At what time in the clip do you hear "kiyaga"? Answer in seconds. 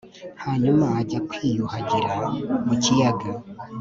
2.83-3.29